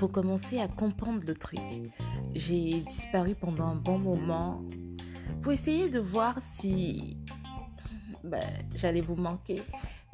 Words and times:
vous 0.00 0.08
commencez 0.08 0.58
à 0.58 0.66
comprendre 0.66 1.20
le 1.26 1.34
truc. 1.34 1.60
J'ai 2.34 2.80
disparu 2.80 3.34
pendant 3.34 3.66
un 3.66 3.74
bon 3.74 3.98
moment 3.98 4.62
pour 5.42 5.52
essayer 5.52 5.90
de 5.90 5.98
voir 5.98 6.36
si 6.40 7.18
ben, 8.24 8.42
j'allais 8.74 9.02
vous 9.02 9.16
manquer. 9.16 9.60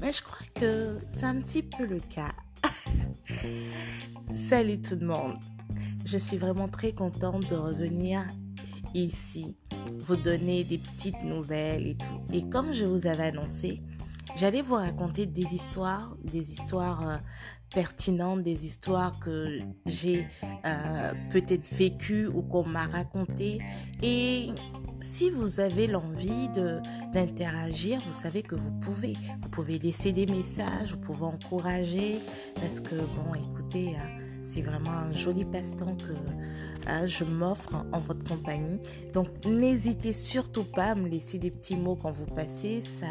Mais 0.00 0.10
je 0.10 0.24
crois 0.24 0.44
que 0.56 0.98
c'est 1.08 1.26
un 1.26 1.36
petit 1.36 1.62
peu 1.62 1.86
le 1.86 2.00
cas. 2.00 2.34
Salut 4.28 4.82
tout 4.82 4.96
le 5.00 5.06
monde. 5.06 5.34
Je 6.04 6.18
suis 6.18 6.36
vraiment 6.36 6.66
très 6.66 6.92
contente 6.92 7.48
de 7.48 7.54
revenir 7.54 8.26
ici, 8.92 9.56
vous 9.98 10.16
donner 10.16 10.64
des 10.64 10.78
petites 10.78 11.22
nouvelles 11.22 11.86
et 11.86 11.96
tout. 11.96 12.24
Et 12.32 12.48
comme 12.48 12.72
je 12.72 12.86
vous 12.86 13.06
avais 13.06 13.26
annoncé, 13.26 13.84
j'allais 14.34 14.62
vous 14.62 14.74
raconter 14.74 15.26
des 15.26 15.54
histoires, 15.54 16.16
des 16.24 16.50
histoires 16.50 17.20
euh, 17.76 17.80
pertinentes, 17.80 18.42
des 18.42 18.66
histoires 18.66 19.18
que 19.20 19.60
j'ai 19.86 20.26
euh, 20.64 21.12
peut-être 21.30 21.68
vécues 21.74 22.26
ou 22.26 22.42
qu'on 22.42 22.64
m'a 22.64 22.86
racontées. 22.86 23.58
Et 24.02 24.48
si 25.00 25.30
vous 25.30 25.60
avez 25.60 25.86
l'envie 25.86 26.48
d'interagir, 27.12 28.00
vous 28.06 28.12
savez 28.12 28.42
que 28.42 28.54
vous 28.54 28.72
pouvez. 28.72 29.14
Vous 29.42 29.48
pouvez 29.50 29.78
laisser 29.78 30.12
des 30.12 30.26
messages, 30.26 30.92
vous 30.92 31.00
pouvez 31.00 31.26
encourager, 31.26 32.18
parce 32.56 32.80
que, 32.80 32.94
bon, 32.94 33.34
écoutez, 33.34 33.96
hein, 33.96 34.08
c'est 34.44 34.62
vraiment 34.62 34.90
un 34.90 35.12
joli 35.12 35.44
passe-temps 35.44 35.96
que 35.96 36.12
hein, 36.86 37.06
je 37.06 37.24
m'offre 37.24 37.84
en 37.92 37.98
votre 37.98 38.24
compagnie. 38.24 38.78
Donc, 39.12 39.28
n'hésitez 39.44 40.12
surtout 40.12 40.64
pas 40.64 40.92
à 40.92 40.94
me 40.94 41.08
laisser 41.08 41.38
des 41.38 41.50
petits 41.50 41.76
mots 41.76 41.96
quand 41.96 42.12
vous 42.12 42.26
passez, 42.26 42.80
ça, 42.80 43.06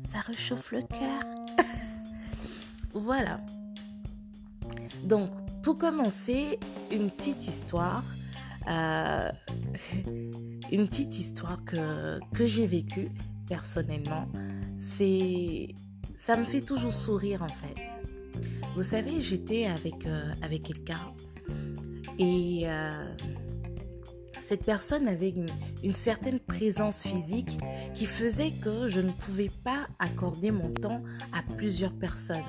ça 0.00 0.18
réchauffe 0.20 0.72
le 0.72 0.82
cœur. 0.82 1.66
voilà. 2.94 3.40
Donc, 5.04 5.30
pour 5.62 5.78
commencer, 5.78 6.58
une 6.90 7.10
petite 7.10 7.46
histoire. 7.46 8.04
Euh, 8.68 9.30
une 10.72 10.86
petite 10.86 11.18
histoire 11.18 11.64
que, 11.64 12.20
que 12.34 12.46
j'ai 12.46 12.66
vécue 12.66 13.08
personnellement. 13.48 14.28
C'est, 14.78 15.68
ça 16.16 16.36
me 16.36 16.44
fait 16.44 16.60
toujours 16.60 16.94
sourire 16.94 17.42
en 17.42 17.48
fait. 17.48 17.80
Vous 18.76 18.82
savez, 18.82 19.20
j'étais 19.20 19.66
avec, 19.66 20.06
euh, 20.06 20.32
avec 20.42 20.62
quelqu'un 20.62 21.00
et 22.18 22.62
euh, 22.64 23.16
cette 24.40 24.64
personne 24.64 25.08
avait 25.08 25.30
une, 25.30 25.48
une, 25.82 25.92
certaine 25.92 26.38
présence 26.38 27.02
physique 27.02 27.58
qui 27.94 28.06
faisait 28.06 28.52
que 28.52 28.88
je 28.88 29.00
ne 29.00 29.10
pouvais 29.10 29.50
pas 29.64 29.88
accorder 29.98 30.50
mon 30.50 30.70
temps 30.70 31.02
à 31.32 31.42
plusieurs 31.56 31.92
personnes. 31.92 32.44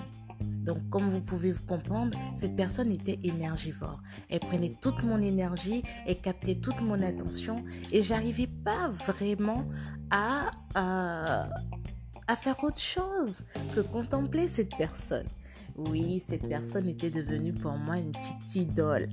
Donc, 0.64 0.78
comme 0.90 1.10
vous 1.10 1.22
pouvez 1.22 1.52
vous 1.52 1.66
comprendre, 1.66 2.18
cette 2.36 2.56
personne 2.56 2.92
était 2.92 3.20
énergivore. 3.24 4.02
Elle 4.30 4.40
prenait 4.40 4.76
toute 4.82 5.04
mon 5.04 5.20
énergie, 5.22 5.84
elle 6.06 6.20
captait 6.20 6.56
toute 6.56 6.82
mon 6.82 7.02
attention 7.02 7.64
et 7.92 8.04
j'arrivais 8.04 8.48
pas 8.48 8.90
vraiment 8.90 9.66
à, 10.12 10.52
à, 10.76 11.50
à 12.28 12.36
faire 12.36 12.64
autre 12.64 12.80
chose 12.80 13.44
que 13.76 13.82
contempler 13.82 14.48
cette 14.48 14.76
personne. 14.78 15.28
Oui, 15.76 16.22
cette 16.26 16.48
personne 16.48 16.88
était 16.88 17.12
devenue 17.12 17.54
pour 17.54 17.74
moi 17.74 17.98
une 17.98 18.12
petite 18.12 18.56
idole. 18.56 19.10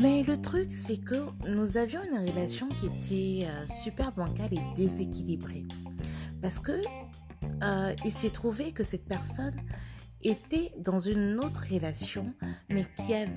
Mais 0.00 0.22
le 0.22 0.36
truc, 0.40 0.72
c'est 0.72 0.98
que 0.98 1.26
nous 1.48 1.76
avions 1.76 2.00
une 2.02 2.28
relation 2.28 2.68
qui 2.70 2.86
était 2.86 3.48
euh, 3.48 3.66
super 3.66 4.12
bancale 4.12 4.52
et 4.52 4.60
déséquilibrée. 4.74 5.64
Parce 6.40 6.58
que 6.58 6.72
euh, 7.62 7.94
il 8.04 8.12
s'est 8.12 8.30
trouvé 8.30 8.72
que 8.72 8.82
cette 8.82 9.06
personne 9.06 9.54
était 10.22 10.72
dans 10.78 10.98
une 10.98 11.38
autre 11.38 11.66
relation, 11.70 12.34
mais 12.68 12.86
qui 12.96 13.14
avait 13.14 13.30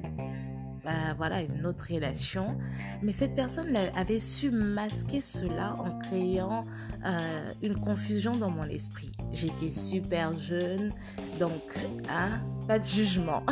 bah, 0.83 1.13
voilà 1.15 1.41
une 1.41 1.65
autre 1.67 1.85
relation, 1.91 2.57
mais 3.03 3.13
cette 3.13 3.35
personne 3.35 3.75
avait 3.95 4.17
su 4.17 4.49
masquer 4.49 5.21
cela 5.21 5.75
en 5.75 5.99
créant 5.99 6.65
euh, 7.05 7.53
une 7.61 7.75
confusion 7.75 8.35
dans 8.35 8.49
mon 8.49 8.63
esprit. 8.63 9.11
J'étais 9.31 9.69
super 9.69 10.33
jeune, 10.33 10.91
donc 11.39 11.75
hein, 12.09 12.41
pas 12.67 12.79
de 12.79 12.85
jugement. 12.85 13.43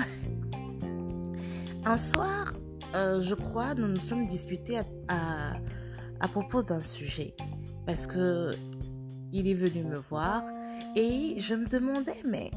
Un 1.85 1.97
soir, 1.97 2.53
euh, 2.95 3.21
je 3.21 3.35
crois, 3.35 3.75
nous 3.75 3.87
nous 3.87 3.99
sommes 3.99 4.25
disputés 4.25 4.79
à, 4.79 4.83
à, 5.07 5.53
à 6.19 6.27
propos 6.27 6.63
d'un 6.63 6.81
sujet, 6.81 7.35
parce 7.85 8.07
que 8.07 8.51
il 9.31 9.47
est 9.47 9.53
venu 9.53 9.83
me 9.83 9.97
voir 9.97 10.41
et 10.95 11.35
je 11.37 11.53
me 11.53 11.67
demandais, 11.67 12.17
mais 12.27 12.49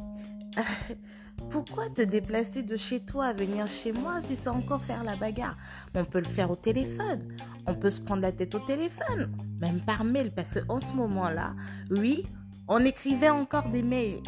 pourquoi 1.50 1.88
te 1.90 2.02
déplacer 2.02 2.62
de 2.62 2.76
chez 2.76 3.00
toi 3.00 3.26
à 3.26 3.32
venir 3.32 3.66
chez 3.66 3.92
moi 3.92 4.20
si 4.22 4.36
c'est 4.36 4.48
encore 4.48 4.82
faire 4.82 5.04
la 5.04 5.16
bagarre? 5.16 5.56
On 5.94 6.04
peut 6.04 6.20
le 6.20 6.24
faire 6.24 6.50
au 6.50 6.56
téléphone. 6.56 7.28
On 7.66 7.74
peut 7.74 7.90
se 7.90 8.00
prendre 8.00 8.22
la 8.22 8.32
tête 8.32 8.54
au 8.54 8.60
téléphone, 8.60 9.34
même 9.60 9.80
par 9.80 10.04
mail, 10.04 10.32
parce 10.34 10.60
qu'en 10.60 10.80
ce 10.80 10.92
moment-là, 10.94 11.54
oui, 11.90 12.26
on 12.68 12.84
écrivait 12.84 13.30
encore 13.30 13.68
des 13.68 13.82
mails. 13.82 14.22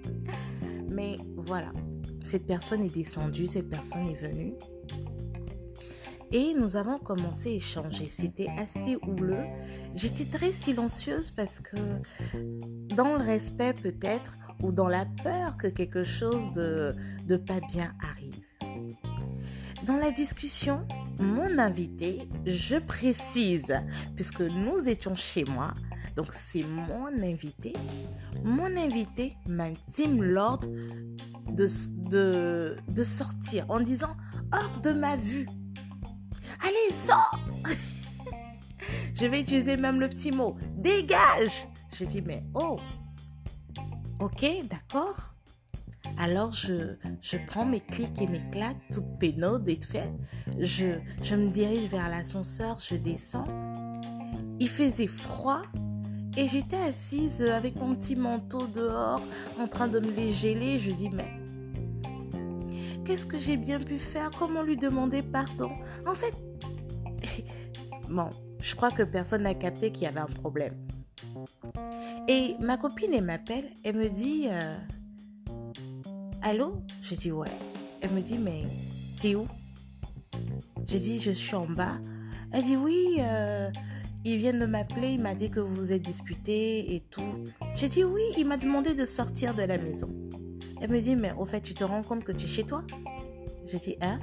Mais 0.88 1.16
voilà, 1.36 1.72
cette 2.22 2.46
personne 2.46 2.82
est 2.82 2.94
descendue, 2.94 3.46
cette 3.46 3.68
personne 3.68 4.08
est 4.08 4.14
venue. 4.14 4.54
Et 6.32 6.54
nous 6.54 6.76
avons 6.76 6.98
commencé 6.98 7.50
à 7.50 7.52
échanger. 7.52 8.08
C'était 8.08 8.48
assez 8.58 8.96
houleux. 9.06 9.44
J'étais 9.94 10.24
très 10.24 10.52
silencieuse 10.52 11.30
parce 11.30 11.60
que, 11.60 11.76
dans 12.94 13.16
le 13.16 13.24
respect 13.24 13.74
peut-être, 13.74 14.36
ou 14.62 14.72
dans 14.72 14.88
la 14.88 15.06
peur 15.22 15.56
que 15.56 15.66
quelque 15.66 16.04
chose 16.04 16.52
de, 16.52 17.36
pas 17.36 17.60
bien 17.72 17.94
arrive. 18.02 18.34
Dans 19.84 19.96
la 19.96 20.10
discussion, 20.10 20.86
mon 21.18 21.58
invité, 21.58 22.28
je 22.44 22.76
précise, 22.76 23.74
puisque 24.14 24.40
nous 24.40 24.88
étions 24.88 25.14
chez 25.14 25.44
moi, 25.44 25.74
donc 26.16 26.32
c'est 26.32 26.64
mon 26.64 27.06
invité, 27.06 27.74
mon 28.42 28.76
invité 28.76 29.36
m'intime 29.46 30.22
l'ordre 30.22 30.68
de, 31.50 31.66
de, 32.08 32.76
de 32.88 33.04
sortir 33.04 33.66
en 33.68 33.80
disant 33.80 34.16
hors 34.52 34.80
de 34.80 34.90
ma 34.90 35.16
vue. 35.16 35.46
Allez, 36.62 36.94
sors 36.94 37.38
Je 39.14 39.26
vais 39.26 39.40
utiliser 39.40 39.76
même 39.76 40.00
le 40.00 40.08
petit 40.08 40.30
mot 40.30 40.56
dégage. 40.76 41.68
Je 41.94 42.04
dis 42.04 42.22
mais 42.22 42.44
oh, 42.54 42.78
Ok, 44.18 44.46
d'accord. 44.70 45.34
Alors 46.18 46.52
je, 46.52 46.96
je 47.20 47.36
prends 47.46 47.66
mes 47.66 47.80
clics 47.80 48.20
et 48.22 48.26
mes 48.26 48.42
claques, 48.50 48.80
toutes 48.92 49.18
pénaudes 49.18 49.68
et 49.68 49.76
fait. 49.76 50.10
Je, 50.58 50.98
je 51.22 51.34
me 51.34 51.48
dirige 51.50 51.90
vers 51.90 52.08
l'ascenseur, 52.08 52.78
je 52.78 52.96
descends. 52.96 53.44
Il 54.58 54.68
faisait 54.68 55.06
froid 55.06 55.62
et 56.36 56.48
j'étais 56.48 56.76
assise 56.76 57.42
avec 57.42 57.76
mon 57.76 57.94
petit 57.94 58.16
manteau 58.16 58.66
dehors 58.66 59.20
en 59.58 59.68
train 59.68 59.88
de 59.88 60.00
me 60.00 60.10
les 60.10 60.32
geler. 60.32 60.78
Je 60.78 60.92
dis 60.92 61.10
mais 61.10 61.28
qu'est-ce 63.04 63.26
que 63.26 63.36
j'ai 63.36 63.58
bien 63.58 63.80
pu 63.80 63.98
faire? 63.98 64.30
Comment 64.30 64.62
lui 64.62 64.78
demander 64.78 65.22
pardon? 65.22 65.72
En 66.06 66.14
fait, 66.14 66.34
bon, 68.08 68.30
je 68.60 68.74
crois 68.74 68.90
que 68.90 69.02
personne 69.02 69.42
n'a 69.42 69.54
capté 69.54 69.92
qu'il 69.92 70.04
y 70.04 70.06
avait 70.06 70.20
un 70.20 70.26
problème. 70.26 70.85
Et 72.28 72.56
ma 72.60 72.76
copine, 72.76 73.12
elle 73.14 73.24
m'appelle, 73.24 73.70
elle 73.84 73.96
me 73.96 74.08
dit 74.08 74.46
euh, 74.50 74.76
Allô? 76.42 76.82
Je 77.02 77.14
dis 77.14 77.32
Ouais. 77.32 77.48
Elle 78.00 78.10
me 78.10 78.20
dit 78.20 78.38
Mais 78.38 78.64
t'es 79.20 79.34
où? 79.34 79.46
Je 80.86 80.98
dis 80.98 81.20
Je 81.20 81.30
suis 81.30 81.54
en 81.54 81.66
bas. 81.66 81.98
Elle 82.52 82.64
dit 82.64 82.76
Oui, 82.76 83.16
euh, 83.20 83.70
il 84.24 84.38
vient 84.38 84.52
de 84.52 84.66
m'appeler, 84.66 85.12
il 85.12 85.20
m'a 85.20 85.34
dit 85.34 85.50
que 85.50 85.60
vous 85.60 85.74
vous 85.74 85.92
êtes 85.92 86.02
disputé 86.02 86.94
et 86.94 87.00
tout. 87.00 87.44
J'ai 87.74 87.88
dit 87.88 88.04
Oui, 88.04 88.22
il 88.36 88.46
m'a 88.46 88.56
demandé 88.56 88.94
de 88.94 89.04
sortir 89.04 89.54
de 89.54 89.62
la 89.62 89.78
maison. 89.78 90.08
Elle 90.80 90.90
me 90.90 91.00
dit 91.00 91.16
Mais 91.16 91.32
au 91.38 91.46
fait, 91.46 91.60
tu 91.60 91.74
te 91.74 91.84
rends 91.84 92.02
compte 92.02 92.24
que 92.24 92.32
tu 92.32 92.44
es 92.44 92.48
chez 92.48 92.64
toi? 92.64 92.84
Je 93.66 93.76
dis 93.78 93.96
Hein? 94.00 94.20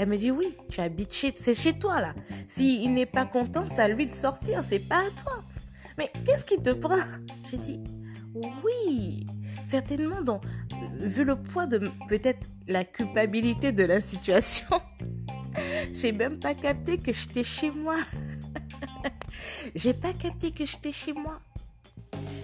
Elle 0.00 0.08
me 0.08 0.16
dit 0.16 0.30
oui, 0.30 0.56
tu 0.70 0.80
habites 0.80 1.12
chez, 1.12 1.30
c'est 1.36 1.52
chez 1.52 1.74
toi 1.74 2.00
là. 2.00 2.14
S'il 2.48 2.84
il 2.84 2.94
n'est 2.94 3.04
pas 3.04 3.26
content, 3.26 3.66
c'est 3.68 3.82
à 3.82 3.88
lui 3.88 4.06
de 4.06 4.14
sortir, 4.14 4.64
c'est 4.66 4.78
pas 4.78 5.00
à 5.00 5.10
toi. 5.10 5.44
Mais 6.00 6.10
qu'est-ce 6.24 6.46
qui 6.46 6.56
te 6.56 6.70
prend? 6.70 6.96
J'ai 7.50 7.58
dit, 7.58 7.80
oui, 8.34 9.26
certainement, 9.62 10.22
donc, 10.22 10.42
vu 10.98 11.24
le 11.24 11.36
poids 11.36 11.66
de 11.66 11.90
peut-être 12.08 12.40
la 12.66 12.84
culpabilité 12.84 13.70
de 13.70 13.84
la 13.84 14.00
situation, 14.00 14.80
j'ai 15.92 16.12
même 16.12 16.38
pas 16.38 16.54
capté 16.54 16.96
que 16.96 17.12
j'étais 17.12 17.44
chez 17.44 17.70
moi. 17.70 17.98
j'ai 19.74 19.92
pas 19.92 20.14
capté 20.14 20.52
que 20.52 20.64
j'étais 20.64 20.90
chez 20.90 21.12
moi. 21.12 21.38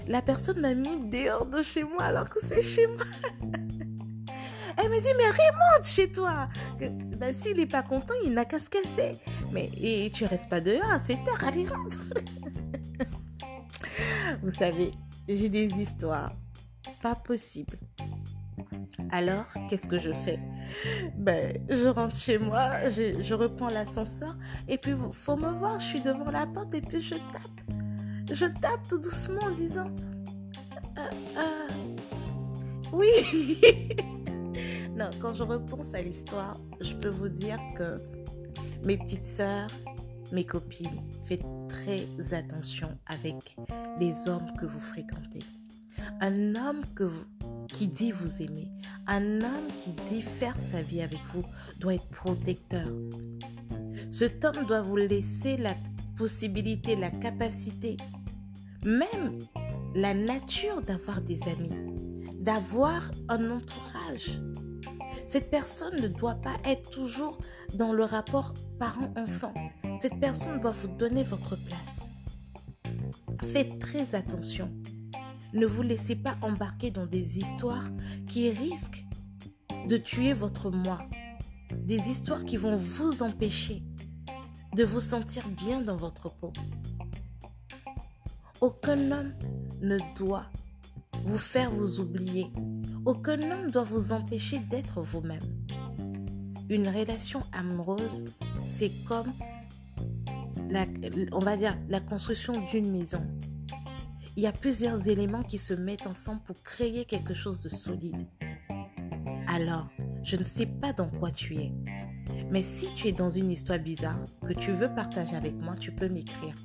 La 0.06 0.20
personne 0.20 0.60
m'a 0.60 0.74
mis 0.74 1.08
dehors 1.08 1.46
de 1.46 1.62
chez 1.62 1.82
moi 1.82 2.02
alors 2.02 2.28
que 2.28 2.40
c'est 2.46 2.60
chez 2.60 2.86
moi. 2.88 3.06
Elle 4.76 4.90
me 4.90 5.00
dit, 5.00 5.08
mais 5.16 5.30
remonte 5.30 5.86
chez 5.86 6.12
toi. 6.12 6.50
Ben, 6.78 7.32
S'il 7.32 7.56
n'est 7.56 7.64
pas 7.64 7.82
content, 7.82 8.12
il 8.22 8.34
n'a 8.34 8.44
qu'à 8.44 8.60
se 8.60 8.68
casser. 8.68 9.16
Mais 9.50 9.70
et 9.80 10.10
tu 10.10 10.26
restes 10.26 10.50
pas 10.50 10.60
dehors 10.60 11.00
7 11.00 11.16
heures, 11.26 11.44
allez, 11.48 11.66
rentre. 11.66 11.96
Vous 14.46 14.52
savez, 14.52 14.92
j'ai 15.28 15.48
des 15.48 15.66
histoires 15.66 16.32
pas 17.02 17.16
possibles. 17.16 17.80
Alors, 19.10 19.44
qu'est-ce 19.68 19.88
que 19.88 19.98
je 19.98 20.12
fais? 20.12 20.38
Ben, 21.16 21.58
je 21.68 21.88
rentre 21.88 22.14
chez 22.14 22.38
moi, 22.38 22.88
je, 22.88 23.20
je 23.20 23.34
reprends 23.34 23.68
l'ascenseur 23.68 24.36
et 24.68 24.78
puis 24.78 24.92
faut 25.10 25.34
me 25.34 25.50
voir, 25.50 25.80
je 25.80 25.86
suis 25.86 26.00
devant 26.00 26.30
la 26.30 26.46
porte 26.46 26.74
et 26.74 26.80
puis 26.80 27.00
je 27.00 27.14
tape. 27.14 28.30
Je 28.30 28.44
tape 28.44 28.86
tout 28.88 28.98
doucement 28.98 29.42
en 29.42 29.50
disant 29.50 29.90
euh, 30.96 31.10
euh, 31.38 31.96
Oui 32.92 33.58
Non, 34.96 35.10
quand 35.20 35.34
je 35.34 35.42
repense 35.42 35.92
à 35.92 36.02
l'histoire, 36.02 36.56
je 36.80 36.94
peux 36.94 37.08
vous 37.08 37.28
dire 37.28 37.58
que 37.76 37.96
mes 38.84 38.96
petites 38.96 39.24
sœurs, 39.24 39.70
mes 40.32 40.44
copines, 40.44 41.02
faites 41.24 41.44
très 41.68 42.06
attention 42.32 42.96
avec 43.06 43.56
les 43.98 44.28
hommes 44.28 44.52
que 44.58 44.66
vous 44.66 44.80
fréquentez. 44.80 45.40
Un 46.20 46.54
homme 46.54 46.82
qui 47.72 47.88
dit 47.88 48.12
vous 48.12 48.42
aimer, 48.42 48.68
un 49.06 49.40
homme 49.40 49.68
qui 49.76 49.92
dit 49.92 50.22
faire 50.22 50.58
sa 50.58 50.82
vie 50.82 51.02
avec 51.02 51.20
vous 51.34 51.44
doit 51.78 51.94
être 51.94 52.08
protecteur. 52.08 52.86
Cet 54.10 54.44
homme 54.44 54.64
doit 54.66 54.82
vous 54.82 54.96
laisser 54.96 55.56
la 55.56 55.74
possibilité, 56.16 56.96
la 56.96 57.10
capacité, 57.10 57.96
même 58.84 59.38
la 59.94 60.14
nature 60.14 60.82
d'avoir 60.82 61.20
des 61.20 61.42
amis, 61.48 61.70
d'avoir 62.38 63.10
un 63.28 63.50
entourage. 63.50 64.40
Cette 65.26 65.50
personne 65.50 66.00
ne 66.00 66.08
doit 66.08 66.36
pas 66.36 66.56
être 66.64 66.88
toujours 66.90 67.38
dans 67.74 67.92
le 67.92 68.04
rapport 68.04 68.54
parent-enfant. 68.78 69.52
Cette 69.96 70.20
personne 70.20 70.60
doit 70.60 70.70
vous 70.70 70.88
donner 70.88 71.24
votre 71.24 71.56
place. 71.56 72.08
Faites 73.42 73.78
très 73.80 74.14
attention. 74.14 74.72
Ne 75.52 75.66
vous 75.66 75.82
laissez 75.82 76.14
pas 76.16 76.36
embarquer 76.42 76.90
dans 76.90 77.06
des 77.06 77.38
histoires 77.38 77.88
qui 78.28 78.50
risquent 78.50 79.04
de 79.88 79.96
tuer 79.96 80.32
votre 80.32 80.70
moi. 80.70 81.00
Des 81.72 81.98
histoires 82.08 82.44
qui 82.44 82.56
vont 82.56 82.76
vous 82.76 83.22
empêcher 83.22 83.82
de 84.76 84.84
vous 84.84 85.00
sentir 85.00 85.48
bien 85.48 85.80
dans 85.80 85.96
votre 85.96 86.30
peau. 86.30 86.52
Aucun 88.60 89.10
homme 89.10 89.32
ne 89.80 89.98
doit 90.16 90.46
vous 91.24 91.38
faire 91.38 91.70
vous 91.70 91.98
oublier. 91.98 92.52
Aucun 93.06 93.38
homme 93.52 93.70
doit 93.70 93.84
vous 93.84 94.10
empêcher 94.10 94.58
d'être 94.58 95.00
vous-même. 95.00 95.38
Une 96.68 96.88
relation 96.88 97.40
amoureuse, 97.52 98.24
c'est 98.66 98.90
comme, 99.06 99.32
la, 100.68 100.86
on 101.30 101.38
va 101.38 101.56
dire, 101.56 101.78
la 101.88 102.00
construction 102.00 102.66
d'une 102.66 102.90
maison. 102.90 103.24
Il 104.36 104.42
y 104.42 104.48
a 104.48 104.52
plusieurs 104.52 105.08
éléments 105.08 105.44
qui 105.44 105.56
se 105.56 105.72
mettent 105.72 106.08
ensemble 106.08 106.40
pour 106.42 106.60
créer 106.64 107.04
quelque 107.04 107.32
chose 107.32 107.62
de 107.62 107.68
solide. 107.68 108.26
Alors, 109.46 109.86
je 110.24 110.34
ne 110.34 110.42
sais 110.42 110.66
pas 110.66 110.92
dans 110.92 111.08
quoi 111.08 111.30
tu 111.30 111.54
es. 111.58 111.72
Mais 112.50 112.64
si 112.64 112.92
tu 112.94 113.06
es 113.06 113.12
dans 113.12 113.30
une 113.30 113.52
histoire 113.52 113.78
bizarre 113.78 114.18
que 114.44 114.52
tu 114.52 114.72
veux 114.72 114.92
partager 114.92 115.36
avec 115.36 115.54
moi, 115.54 115.76
tu 115.76 115.92
peux 115.92 116.08
m'écrire. 116.08 116.56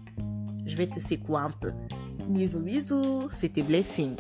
Je 0.66 0.76
vais 0.76 0.88
te 0.88 1.00
secouer 1.00 1.38
un 1.38 1.52
peu. 1.52 1.72
Bisous, 2.28 2.62
bisous. 2.62 3.30
C'était 3.30 3.62
Blessing. 3.62 4.16